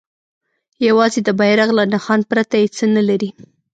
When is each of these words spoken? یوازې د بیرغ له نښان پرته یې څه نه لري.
یوازې 0.87 1.19
د 1.23 1.29
بیرغ 1.39 1.69
له 1.77 1.83
نښان 1.93 2.21
پرته 2.29 2.55
یې 2.61 2.67
څه 2.75 2.85
نه 2.95 3.01
لري. 3.09 3.29